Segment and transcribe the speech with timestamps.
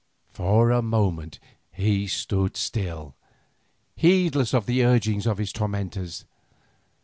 [0.33, 1.37] For a moment
[1.71, 3.13] he stood still,
[3.95, 6.25] heedless of the urgings of his tormentors.